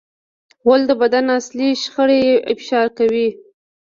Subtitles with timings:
[0.63, 3.27] غول د بدن داخلي شخړې افشا کوي.